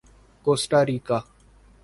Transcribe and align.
کوسٹا 0.45 0.79
ریکا 0.87 1.17